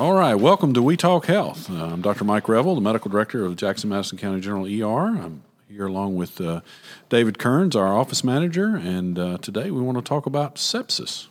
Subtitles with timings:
[0.00, 1.70] All right, welcome to We Talk Health.
[1.70, 2.24] Uh, I'm Dr.
[2.24, 5.08] Mike Revel, the medical director of the Jackson Madison County General ER.
[5.08, 6.62] I'm here along with uh,
[7.10, 11.26] David Kearns, our office manager, and uh, today we want to talk about sepsis.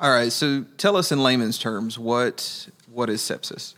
[0.00, 3.74] All right, so tell us in layman's terms what what is sepsis?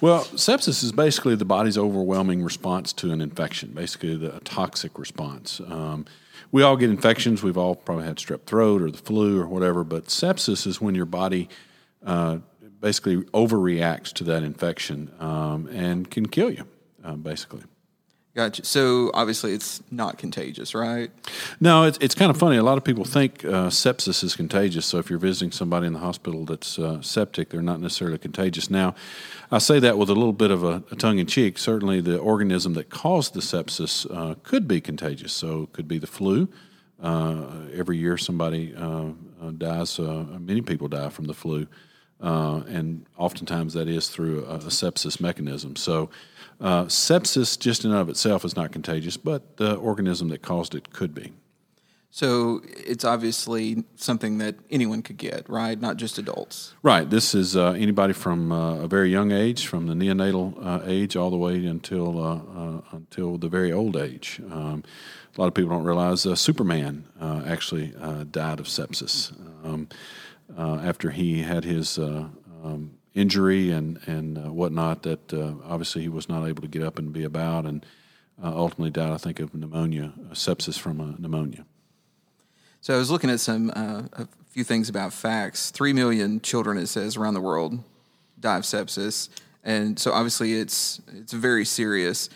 [0.00, 5.60] Well, sepsis is basically the body's overwhelming response to an infection, basically the toxic response.
[5.66, 6.06] Um,
[6.52, 7.42] we all get infections.
[7.42, 10.94] We've all probably had strep throat or the flu or whatever, but sepsis is when
[10.94, 11.48] your body
[12.04, 12.38] uh,
[12.80, 16.66] basically overreacts to that infection um, and can kill you,
[17.04, 17.62] uh, basically.
[18.36, 18.66] Gotcha.
[18.66, 21.10] So obviously, it's not contagious, right?
[21.58, 22.58] No, it's it's kind of funny.
[22.58, 24.84] A lot of people think uh, sepsis is contagious.
[24.84, 28.68] So if you're visiting somebody in the hospital that's uh, septic, they're not necessarily contagious.
[28.68, 28.94] Now,
[29.50, 31.56] I say that with a little bit of a, a tongue in cheek.
[31.56, 35.32] Certainly, the organism that caused the sepsis uh, could be contagious.
[35.32, 36.50] So it could be the flu.
[37.02, 39.98] Uh, every year, somebody uh, uh, dies.
[39.98, 41.66] many people die from the flu,
[42.20, 45.76] and oftentimes that is through a, a sepsis mechanism.
[45.76, 46.10] So.
[46.58, 50.74] Uh, sepsis, just in and of itself, is not contagious, but the organism that caused
[50.74, 51.30] it could be.
[52.16, 55.78] So it's obviously something that anyone could get, right?
[55.78, 56.72] Not just adults.
[56.82, 57.10] Right.
[57.10, 61.14] This is uh, anybody from uh, a very young age, from the neonatal uh, age,
[61.14, 64.40] all the way until uh, uh, until the very old age.
[64.50, 64.82] Um,
[65.36, 67.04] a lot of people don't realize Superman
[67.46, 67.88] actually
[68.30, 69.86] died of sepsis um,
[70.56, 71.98] after he had his
[72.66, 76.82] um, injury and and uh, whatnot that uh, obviously he was not able to get
[76.82, 77.84] up and be about, and
[78.42, 81.64] uh, ultimately died, I think, of pneumonia, sepsis from a pneumonia.
[82.82, 85.70] So I was looking at some uh, a few things about facts.
[85.70, 87.82] Three million children, it says, around the world
[88.38, 89.30] die of sepsis,
[89.64, 92.28] and so obviously it's it's very serious.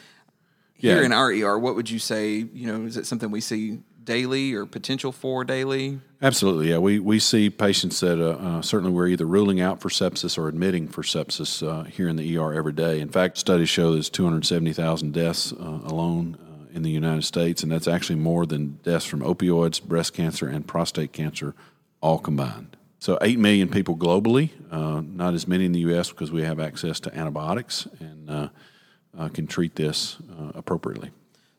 [0.75, 1.05] Here yeah.
[1.05, 2.36] in our ER, what would you say?
[2.36, 6.00] You know, is it something we see daily or potential for daily?
[6.20, 6.78] Absolutely, yeah.
[6.78, 10.48] We we see patients that uh, uh, certainly we're either ruling out for sepsis or
[10.48, 12.99] admitting for sepsis uh, here in the ER every day.
[13.00, 17.70] In fact, studies show there's 270,000 deaths uh, alone uh, in the United States, and
[17.70, 21.54] that's actually more than deaths from opioids, breast cancer, and prostate cancer
[22.00, 22.76] all combined.
[22.99, 26.10] So, 8 million people globally, uh, not as many in the U.S.
[26.10, 28.50] because we have access to antibiotics and
[29.34, 30.16] can treat this
[30.54, 31.12] appropriately.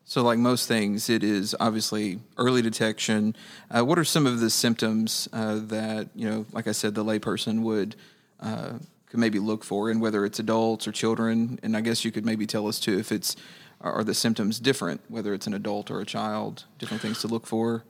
[0.05, 3.35] So, like most things, it is obviously early detection.
[3.69, 7.05] Uh, what are some of the symptoms uh, that you know, like I said, the
[7.05, 7.95] layperson would
[8.39, 8.73] uh,
[9.07, 11.59] could maybe look for, and whether it's adults or children?
[11.63, 13.35] And I guess you could maybe tell us too if it's
[13.81, 17.47] are the symptoms different, whether it's an adult or a child, different things to look
[17.47, 17.83] for.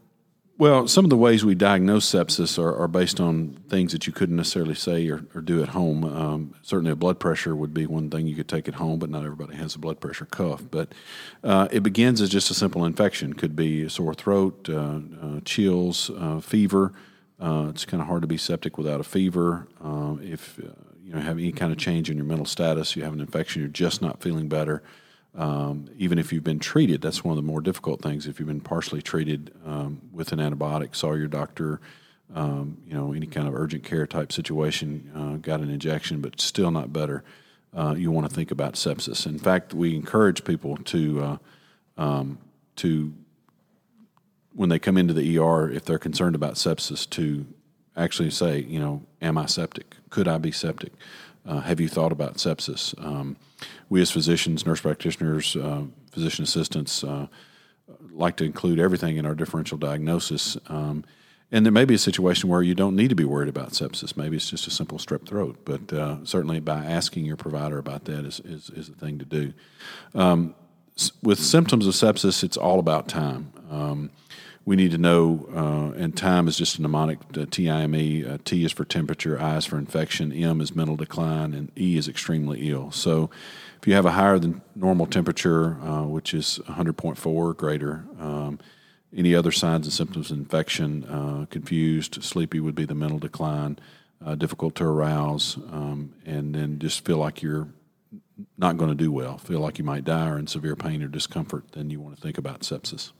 [0.61, 4.13] Well, some of the ways we diagnose sepsis are, are based on things that you
[4.13, 6.03] couldn't necessarily say or, or do at home.
[6.03, 9.09] Um, certainly, a blood pressure would be one thing you could take at home, but
[9.09, 10.61] not everybody has a blood pressure cuff.
[10.69, 10.93] But
[11.43, 13.33] uh, it begins as just a simple infection.
[13.33, 16.93] Could be sore throat, uh, uh, chills, uh, fever.
[17.39, 19.67] Uh, it's kind of hard to be septic without a fever.
[19.83, 20.59] Uh, if
[21.03, 23.63] you know have any kind of change in your mental status, you have an infection,
[23.63, 24.83] you're just not feeling better.
[25.33, 28.27] Um, even if you've been treated, that's one of the more difficult things.
[28.27, 31.79] If you've been partially treated um, with an antibiotic, saw your doctor,
[32.35, 36.41] um, you know, any kind of urgent care type situation, uh, got an injection, but
[36.41, 37.23] still not better,
[37.73, 39.25] uh, you want to think about sepsis.
[39.25, 41.37] In fact, we encourage people to uh,
[41.97, 42.37] um,
[42.77, 43.13] to
[44.53, 47.45] when they come into the ER, if they're concerned about sepsis, to
[47.95, 49.95] actually say, you know, am I septic?
[50.09, 50.91] Could I be septic?
[51.45, 52.93] Uh, have you thought about sepsis?
[53.03, 53.37] Um,
[53.89, 57.27] we as physicians, nurse practitioners, uh, physician assistants uh,
[58.11, 60.57] like to include everything in our differential diagnosis.
[60.67, 61.03] Um,
[61.51, 64.15] and there may be a situation where you don't need to be worried about sepsis.
[64.15, 65.57] Maybe it's just a simple strep throat.
[65.65, 69.25] But uh, certainly by asking your provider about that is, is, is a thing to
[69.25, 69.53] do.
[70.15, 70.55] Um,
[71.21, 73.51] with symptoms of sepsis, it's all about time.
[73.69, 74.11] Um,
[74.63, 78.25] we need to know, uh, and time is just a mnemonic uh, TIME.
[78.25, 81.97] Uh, T is for temperature, I is for infection, M is mental decline, and E
[81.97, 82.91] is extremely ill.
[82.91, 83.31] So
[83.79, 88.59] if you have a higher than normal temperature, uh, which is 100.4 or greater, um,
[89.15, 93.79] any other signs and symptoms of infection, uh, confused, sleepy would be the mental decline,
[94.23, 97.67] uh, difficult to arouse, um, and then just feel like you're
[98.57, 101.07] not going to do well, feel like you might die or in severe pain or
[101.07, 103.11] discomfort, then you want to think about sepsis.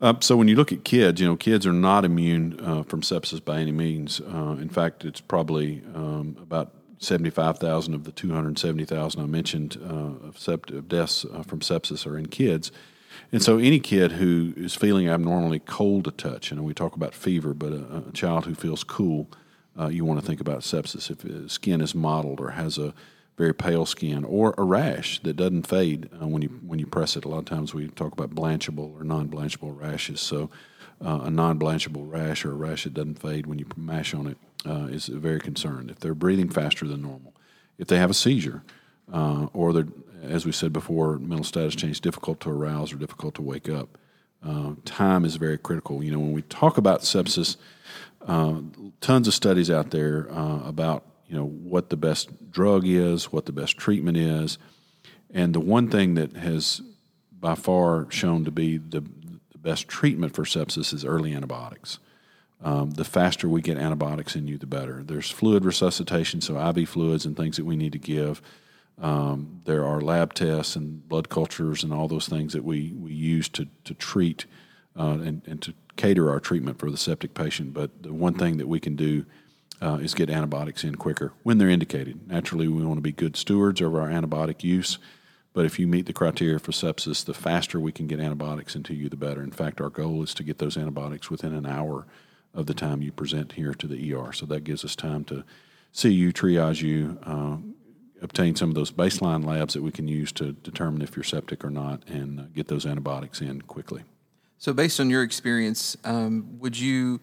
[0.00, 3.00] Uh, so when you look at kids, you know, kids are not immune uh, from
[3.00, 4.20] sepsis by any means.
[4.20, 10.36] Uh, in fact, it's probably um, about 75,000 of the 270,000 I mentioned uh, of,
[10.36, 12.70] sept- of, deaths uh, from sepsis are in kids.
[13.32, 17.14] And so any kid who is feeling abnormally cold to touch, and we talk about
[17.14, 19.28] fever, but a, a child who feels cool,
[19.78, 21.10] uh, you want to think about sepsis.
[21.10, 22.92] If skin is mottled or has a
[23.36, 27.16] very pale skin, or a rash that doesn't fade uh, when you when you press
[27.16, 27.24] it.
[27.24, 30.20] A lot of times we talk about blanchable or non-blanchable rashes.
[30.20, 30.50] So
[31.04, 34.38] uh, a non-blanchable rash or a rash that doesn't fade when you mash on it
[34.64, 35.90] uh, is very concerned.
[35.90, 37.34] If they're breathing faster than normal,
[37.78, 38.62] if they have a seizure,
[39.12, 39.88] uh, or they're,
[40.22, 43.98] as we said before, mental status change, difficult to arouse or difficult to wake up,
[44.44, 46.02] uh, time is very critical.
[46.02, 47.56] You know, when we talk about sepsis,
[48.26, 48.60] uh,
[49.00, 53.52] tons of studies out there about you know what the best drug is, what the
[53.52, 54.58] best treatment is,
[55.30, 56.82] and the one thing that has
[57.32, 59.00] by far shown to be the,
[59.50, 61.98] the best treatment for sepsis is early antibiotics.
[62.62, 65.02] Um, the faster we get antibiotics in you, the better.
[65.02, 68.40] There's fluid resuscitation, so IV fluids and things that we need to give.
[68.98, 73.12] Um, there are lab tests and blood cultures and all those things that we, we
[73.12, 74.46] use to, to treat
[74.98, 77.74] uh, and, and to cater our treatment for the septic patient.
[77.74, 79.26] But the one thing that we can do
[79.80, 82.26] uh, is get antibiotics in quicker when they're indicated.
[82.26, 84.98] Naturally, we want to be good stewards of our antibiotic use.
[85.52, 88.94] But if you meet the criteria for sepsis, the faster we can get antibiotics into
[88.94, 89.42] you, the better.
[89.42, 92.06] In fact, our goal is to get those antibiotics within an hour
[92.52, 94.32] of the time you present here to the ER.
[94.32, 95.44] So that gives us time to
[95.92, 97.56] see you, triage you, uh,
[98.20, 101.64] obtain some of those baseline labs that we can use to determine if you're septic
[101.64, 104.02] or not, and uh, get those antibiotics in quickly.
[104.58, 107.20] So, based on your experience, um, would you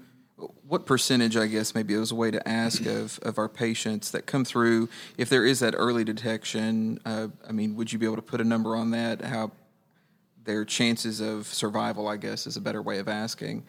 [0.68, 4.12] what percentage, I guess, maybe it was a way to ask of, of our patients
[4.12, 8.06] that come through, if there is that early detection, uh, I mean, would you be
[8.06, 9.22] able to put a number on that?
[9.22, 9.52] How
[10.44, 13.64] their chances of survival, I guess, is a better way of asking.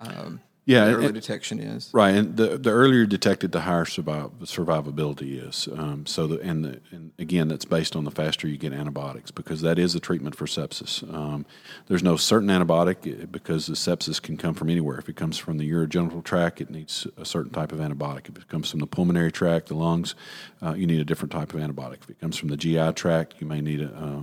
[0.00, 4.32] Um, yeah, early and, detection is right, and the the earlier detected, the higher survive,
[4.40, 5.66] survivability is.
[5.72, 9.30] Um, so, the, and, the, and again, that's based on the faster you get antibiotics
[9.30, 11.02] because that is a treatment for sepsis.
[11.10, 11.46] Um,
[11.86, 14.98] there's no certain antibiotic eh, because the sepsis can come from anywhere.
[14.98, 18.28] If it comes from the urogenital tract, it needs a certain type of antibiotic.
[18.28, 20.14] If it comes from the pulmonary tract, the lungs,
[20.62, 22.02] uh, you need a different type of antibiotic.
[22.02, 24.20] If it comes from the GI tract, you may need a, uh,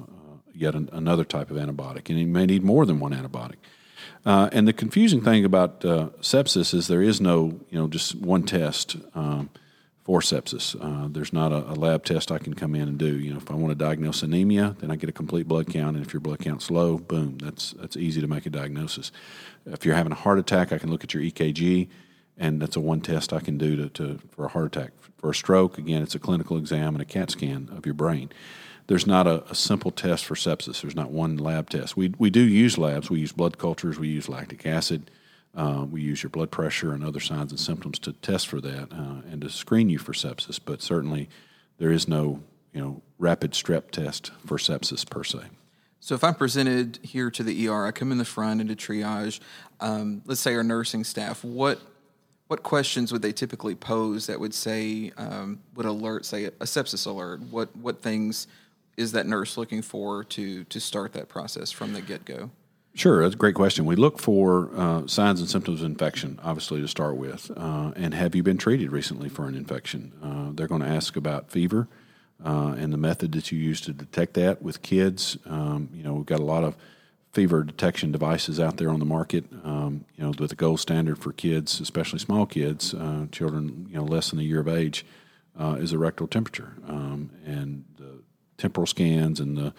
[0.54, 3.56] yet an, another type of antibiotic, and you may need more than one antibiotic.
[4.26, 8.16] Uh, and the confusing thing about uh, sepsis is there is no, you know, just
[8.16, 9.50] one test um,
[10.04, 10.76] for sepsis.
[10.80, 13.18] Uh, there's not a, a, lab test I can come in and do.
[13.20, 15.96] You know, if I want to diagnose anemia, then I get a complete blood count,
[15.96, 19.12] and if your blood count's low, boom, that's that's easy to make a diagnosis.
[19.66, 21.88] If you're having a heart attack, I can look at your EKG,
[22.38, 24.92] and that's a one test I can do to, to for a heart attack.
[25.18, 28.32] For a stroke, again, it's a clinical exam and a CAT scan of your brain
[28.88, 30.82] there's not a, a, simple test for sepsis.
[30.82, 31.98] There's not one lab test.
[31.98, 33.10] We, we do use labs.
[33.10, 33.98] We use blood cultures.
[33.98, 35.10] We use lactic acid.
[35.56, 38.92] Uh, we use your blood pressure and other signs and symptoms to test for that
[38.92, 40.60] uh, and to screen you for sepsis.
[40.64, 41.30] But certainly,
[41.78, 42.42] there is no
[42.74, 45.40] you know rapid strep test for sepsis per se.
[46.02, 49.40] So if I'm presented here to the ER, I come in the front into triage.
[49.80, 51.44] Um, let's say our nursing staff.
[51.44, 51.80] What
[52.48, 57.08] what questions would they typically pose that would say um, would alert, say, a sepsis
[57.08, 57.42] alert?
[57.50, 58.48] What what things
[58.98, 62.52] is that nurse looking for to to start that process from the get go?
[62.96, 63.86] Sure, that's a great question.
[63.86, 67.52] We look for uh, signs and symptoms of infection, obviously, to start with.
[67.56, 70.14] Uh, and have you been treated recently for an infection?
[70.24, 71.90] Uh, they're going to ask about fever
[72.44, 75.38] uh, and the method that you use to detect that with kids.
[75.46, 76.78] Um, you know, we've got a lot of
[77.34, 79.44] fever detection devices out there on the market.
[79.66, 83.98] Um, you know, with the gold standard for kids, especially small kids, uh, children, you
[83.98, 85.06] know, less than a year of age,
[85.60, 86.76] uh, is a rectal temperature.
[86.88, 87.84] Um, and
[88.58, 89.74] temporal scans and the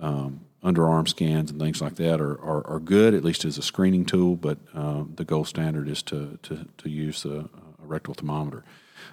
[0.00, 3.62] um, underarm scans and things like that are, are, are, good, at least as a
[3.62, 7.48] screening tool, but uh, the gold standard is to, to, to use a,
[7.82, 8.64] a rectal thermometer,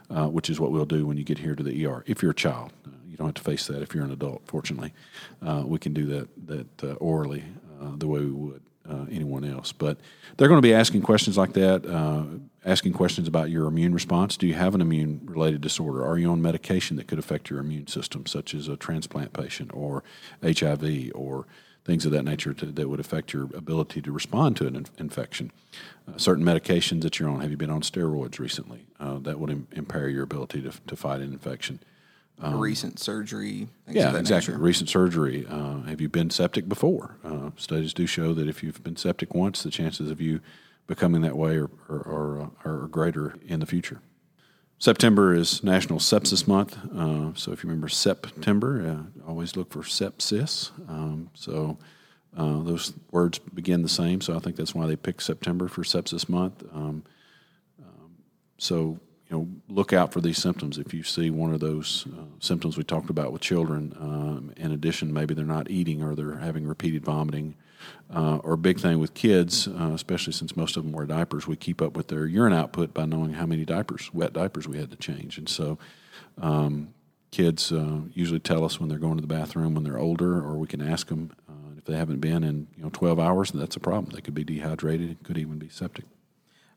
[0.10, 2.04] uh, which is what we'll do when you get here to the ER.
[2.08, 4.42] If you're a child, uh, you don't have to face that if you're an adult,
[4.46, 4.94] fortunately.
[5.42, 7.44] Uh, we can do that, that uh, orally
[7.82, 9.72] uh, the way we would uh, anyone else.
[9.72, 9.98] But
[10.38, 12.24] they're going to be asking questions like that, uh,
[12.66, 14.38] asking questions about your immune response.
[14.38, 16.06] Do you have an immune related disorder?
[16.06, 19.72] Are you on medication that could affect your immune system, such as a transplant patient
[19.74, 20.04] or
[20.44, 21.46] HIV or
[21.86, 24.88] things of that nature to, that would affect your ability to respond to an in-
[24.98, 25.52] infection?
[26.08, 27.42] Uh, certain medications that you're on.
[27.42, 28.88] Have you been on steroids recently?
[29.00, 31.80] Uh, that would Im- impair your ability to, to fight an infection.
[32.42, 33.70] Um, recent surgery.
[33.88, 34.54] yeah, exactly.
[34.54, 34.64] Nature.
[34.64, 35.46] Recent surgery.
[35.50, 37.16] Uh, have you been septic before?
[37.24, 40.42] Uh, studies do show that if you've been septic once, the chances of you
[40.86, 44.02] becoming that way are, are, are, are greater in the future.
[44.78, 46.78] September is National Sepsis Month.
[46.94, 48.86] Uh, so if you remember September,
[49.26, 50.72] uh, always look for sepsis.
[50.90, 51.78] Um, so
[52.38, 54.20] uh, those words begin the same.
[54.20, 56.64] So I think that's why they picked September for Sepsis Month.
[56.74, 57.04] Um,
[57.82, 58.12] um,
[58.58, 60.78] so you know, look out for these symptoms.
[60.78, 64.72] If you see one of those uh, symptoms we talked about with children, um, in
[64.72, 67.56] addition, maybe they're not eating or they're having repeated vomiting,
[68.14, 71.48] uh, or a big thing with kids, uh, especially since most of them wear diapers,
[71.48, 74.78] we keep up with their urine output by knowing how many diapers, wet diapers, we
[74.78, 75.38] had to change.
[75.38, 75.78] And so,
[76.40, 76.94] um,
[77.32, 80.56] kids uh, usually tell us when they're going to the bathroom when they're older, or
[80.58, 81.32] we can ask them
[81.86, 83.52] if they haven't been in you know 12 hours.
[83.52, 84.14] That's a problem.
[84.14, 85.18] They could be dehydrated.
[85.24, 86.06] Could even be septic.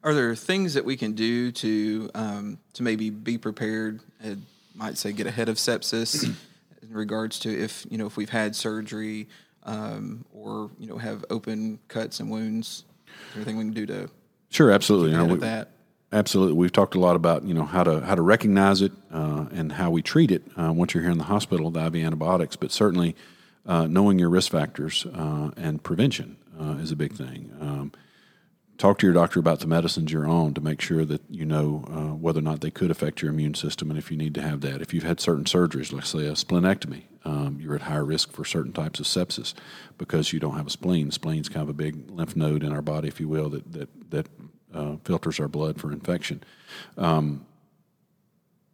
[0.08, 4.00] Are there things that we can do to um, to maybe be prepared?
[4.24, 4.36] Uh,
[4.74, 6.24] might say get ahead of sepsis
[6.82, 9.28] in regards to if you know if we've had surgery
[9.64, 12.84] um, or you know have open cuts and wounds.
[13.36, 14.10] Anything we can do to
[14.48, 15.10] sure, absolutely.
[15.10, 15.72] You know, of we- that?
[16.10, 19.44] Absolutely, we've talked a lot about you know how to how to recognize it uh,
[19.52, 22.56] and how we treat it uh, once you're here in the hospital, the IV antibiotics.
[22.56, 23.14] But certainly,
[23.66, 27.52] uh, knowing your risk factors uh, and prevention uh, is a big thing.
[27.60, 27.92] Um,
[28.78, 31.84] talk to your doctor about the medicines you're on to make sure that you know
[31.90, 34.40] uh, whether or not they could affect your immune system and if you need to
[34.40, 34.80] have that.
[34.80, 38.44] If you've had certain surgeries, let's say a splenectomy, um, you're at higher risk for
[38.44, 39.52] certain types of sepsis
[39.98, 41.10] because you don't have a spleen.
[41.10, 44.10] Spleen's kind of a big lymph node in our body, if you will, that that
[44.10, 44.26] that
[44.72, 46.42] uh, filters our blood for infection.
[46.96, 47.44] Um,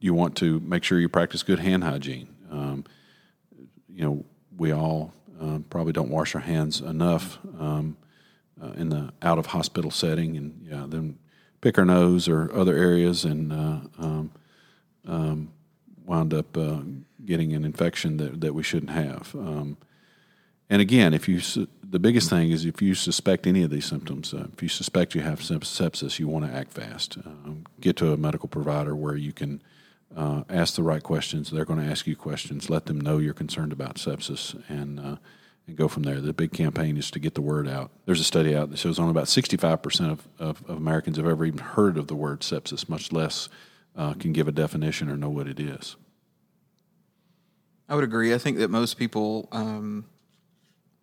[0.00, 2.28] you want to make sure you practice good hand hygiene.
[2.50, 2.84] Um,
[3.88, 4.24] you know,
[4.56, 7.96] we all um, probably don't wash our hands enough um,
[8.62, 11.18] uh, in the out of hospital setting, and yeah, then
[11.60, 14.32] pick our nose or other areas and uh, um,
[15.06, 15.52] um,
[16.04, 16.80] wound up uh,
[17.24, 19.34] getting an infection that, that we shouldn't have.
[19.34, 19.76] Um,
[20.70, 21.40] and again, if you
[21.82, 25.14] the biggest thing is if you suspect any of these symptoms, uh, if you suspect
[25.14, 27.18] you have sepsis, you want to act fast.
[27.24, 29.62] Um, get to a medical provider where you can
[30.16, 31.50] uh, ask the right questions.
[31.50, 32.70] They're going to ask you questions.
[32.70, 35.16] Let them know you're concerned about sepsis, and uh,
[35.66, 36.20] and go from there.
[36.20, 37.90] The big campaign is to get the word out.
[38.06, 41.44] There's a study out that shows only about 65% of, of, of Americans have ever
[41.44, 43.48] even heard of the word sepsis, much less
[43.96, 45.96] uh, can give a definition or know what it is.
[47.88, 48.34] I would agree.
[48.34, 50.06] I think that most people um,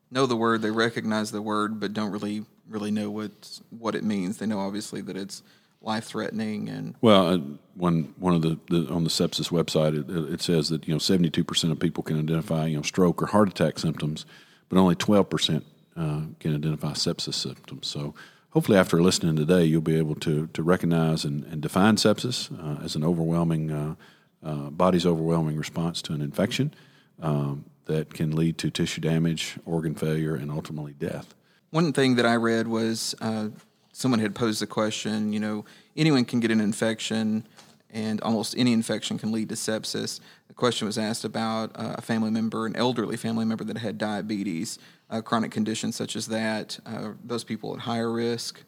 [0.09, 4.03] know the word, they recognize the word, but don't really really know what what it
[4.03, 4.37] means.
[4.37, 5.43] They know obviously that it's
[5.81, 7.37] life threatening and Well, uh,
[7.75, 10.99] one one of the, the on the sepsis website, it, it says that you know
[10.99, 14.25] seventy two percent of people can identify you know stroke or heart attack symptoms,
[14.71, 15.65] but only twelve percent
[15.97, 17.87] uh, can identify sepsis symptoms.
[17.87, 18.15] So
[18.51, 22.83] hopefully, after listening today, you'll be able to to recognize and, and define sepsis uh,
[22.83, 23.95] as an overwhelming uh,
[24.43, 26.73] uh, body's overwhelming response to an infection
[27.21, 31.35] um, that can lead to tissue damage, organ failure, and ultimately death.
[31.71, 33.49] One thing that I read was uh,
[33.91, 37.45] someone had posed the question, you know, anyone can get an infection
[37.91, 40.19] and almost any infection can lead to sepsis.
[40.47, 43.97] The question was asked about uh, a family member, an elderly family member that had
[43.97, 44.79] diabetes,
[45.09, 48.63] uh, chronic conditions such as that, uh, those people at higher risk.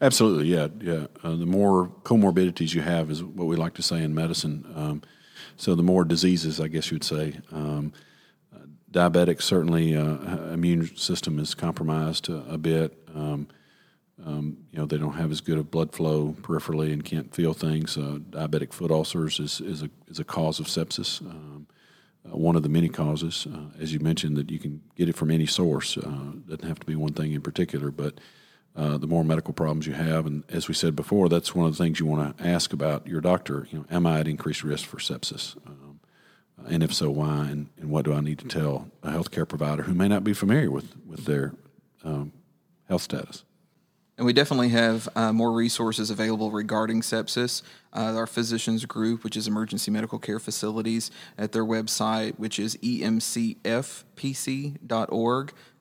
[0.00, 1.06] Absolutely, yeah, yeah.
[1.22, 4.66] Uh, the more comorbidities you have is what we like to say in medicine.
[4.74, 5.02] Um,
[5.56, 7.38] so the more diseases, I guess you'd say.
[7.52, 7.92] Um,
[8.52, 12.98] uh, diabetics certainly uh, immune system is compromised a, a bit.
[13.14, 13.46] Um,
[14.24, 17.54] um, you know they don't have as good of blood flow peripherally and can't feel
[17.54, 17.96] things.
[17.96, 21.20] Uh, diabetic foot ulcers is, is a is a cause of sepsis.
[21.22, 21.66] Um,
[22.24, 25.16] uh, one of the many causes, uh, as you mentioned, that you can get it
[25.16, 25.96] from any source.
[25.96, 28.20] Uh, doesn't have to be one thing in particular, but
[28.76, 31.76] uh, the more medical problems you have, and as we said before, that's one of
[31.76, 33.66] the things you want to ask about your doctor.
[33.70, 35.56] You know, am I at increased risk for sepsis?
[35.66, 36.00] Um,
[36.68, 37.48] and if so, why?
[37.48, 40.32] And, and what do I need to tell a healthcare provider who may not be
[40.32, 41.54] familiar with with their
[42.04, 42.32] um,
[42.88, 43.44] health status?
[44.22, 47.62] And we definitely have uh, more resources available regarding sepsis.
[47.92, 52.76] Uh, our physicians group, which is Emergency Medical Care Facilities, at their website, which is
[52.76, 53.52] emcfpc.org.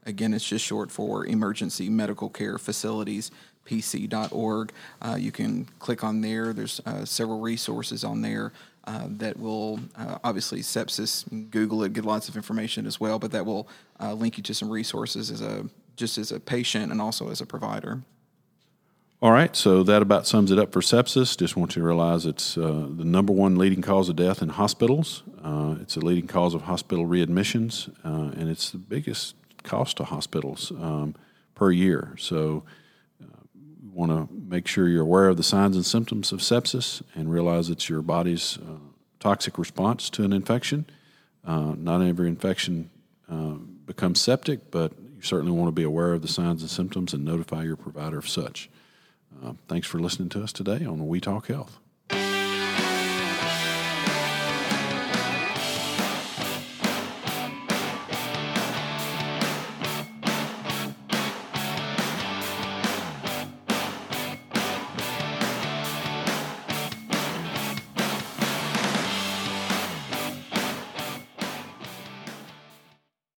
[0.07, 3.29] Again, it's just short for Emergency Medical Care Facilities.
[3.63, 4.71] pc.org.
[5.03, 6.51] Uh, you can click on there.
[6.51, 8.53] There's uh, several resources on there
[8.86, 11.51] uh, that will uh, obviously sepsis.
[11.51, 13.19] Google it, get lots of information as well.
[13.19, 13.67] But that will
[14.00, 17.39] uh, link you to some resources as a just as a patient and also as
[17.39, 18.01] a provider.
[19.24, 21.38] All right, so that about sums it up for sepsis.
[21.38, 24.50] Just want you to realize it's uh, the number one leading cause of death in
[24.50, 25.22] hospitals.
[25.44, 30.06] Uh, it's a leading cause of hospital readmissions, uh, and it's the biggest cost to
[30.06, 31.13] hospitals um,
[31.54, 32.16] per year.
[32.18, 32.63] So,
[33.22, 37.04] uh, you want to make sure you're aware of the signs and symptoms of sepsis
[37.13, 38.80] and realize it's your body's uh,
[39.20, 40.88] toxic response to an infection.
[41.46, 42.90] Uh, not every infection
[43.32, 43.54] uh,
[43.86, 47.24] becomes septic, but you certainly want to be aware of the signs and symptoms and
[47.24, 48.68] notify your provider of such.
[49.43, 51.79] Uh, thanks for listening to us today on We Talk Health.